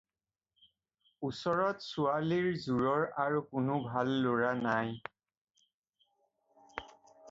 ওচৰত 1.27 1.85
ছোৱালীৰ 1.89 2.49
জোৰৰ 2.65 3.07
আৰু 3.27 3.45
কোনো 3.53 3.79
ভাল 3.87 4.13
ল'ৰা 4.27 4.53
নাই। 4.67 4.95